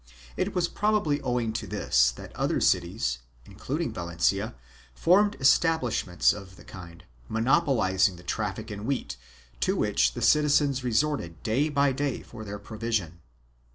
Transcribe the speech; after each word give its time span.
1 0.33 0.47
It 0.47 0.55
was 0.55 0.67
probably 0.67 1.21
owing 1.21 1.53
to 1.53 1.67
this 1.67 2.09
that 2.13 2.35
other 2.35 2.59
cities, 2.59 3.19
including 3.45 3.93
Valencia, 3.93 4.55
formed 4.95 5.35
establishments 5.39 6.33
of 6.33 6.55
the 6.55 6.63
kind, 6.65 7.03
monopolizing 7.29 8.15
the 8.15 8.23
traffic 8.23 8.71
in 8.71 8.87
wheat, 8.87 9.15
to 9.59 9.75
which 9.75 10.15
the 10.15 10.21
citizens 10.23 10.83
resorted 10.83 11.43
day 11.43 11.69
by 11.69 11.91
day 11.91 12.23
for 12.23 12.43
their 12.43 12.57
provision. 12.57 13.19